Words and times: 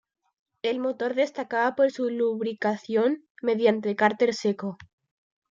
El 0.63 0.79
motor 0.79 1.13
destacaba 1.13 1.75
por 1.75 1.91
su 1.91 2.09
lubricación 2.09 3.23
mediante 3.43 3.95
cárter 3.95 4.33
seco. 4.33 4.79